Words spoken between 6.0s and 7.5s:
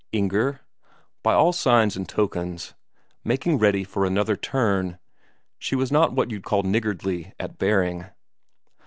what you'd call niggardly